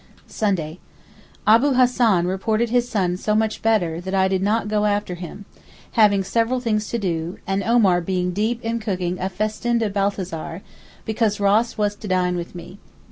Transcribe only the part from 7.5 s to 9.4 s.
Omar being deep in cooking a